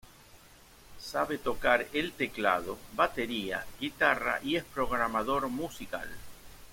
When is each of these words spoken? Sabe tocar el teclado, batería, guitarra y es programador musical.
Sabe 0.99 1.37
tocar 1.37 1.85
el 1.93 2.13
teclado, 2.13 2.79
batería, 2.95 3.63
guitarra 3.79 4.39
y 4.41 4.55
es 4.55 4.63
programador 4.63 5.47
musical. 5.49 6.09